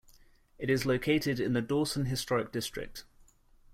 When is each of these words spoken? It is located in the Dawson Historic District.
It 0.57 0.71
is 0.71 0.87
located 0.87 1.39
in 1.39 1.53
the 1.53 1.61
Dawson 1.61 2.05
Historic 2.05 2.51
District. 2.51 3.05